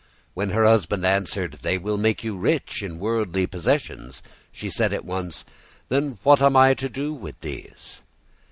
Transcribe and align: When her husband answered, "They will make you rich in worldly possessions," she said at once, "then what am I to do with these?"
When 0.33 0.49
her 0.49 0.65
husband 0.65 1.05
answered, 1.05 1.59
"They 1.61 1.77
will 1.77 1.95
make 1.99 2.23
you 2.23 2.35
rich 2.35 2.81
in 2.81 2.97
worldly 2.97 3.45
possessions," 3.45 4.23
she 4.51 4.67
said 4.67 4.93
at 4.93 5.05
once, 5.05 5.45
"then 5.89 6.17
what 6.23 6.41
am 6.41 6.55
I 6.55 6.73
to 6.73 6.89
do 6.89 7.13
with 7.13 7.39
these?" 7.41 8.01